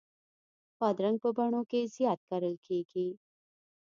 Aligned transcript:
بادرنګ 0.79 1.17
په 1.23 1.29
بڼو 1.37 1.61
کې 1.71 1.79
زیات 1.95 2.19
کرل 2.29 2.55
کېږي. 2.65 3.07